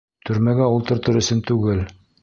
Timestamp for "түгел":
1.53-1.89